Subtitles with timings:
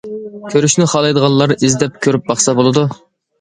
[0.53, 2.89] كۆرۈشنى خالايدىغانلار ئىزدەپ كۆرۈپ باقسا بولىدۇ.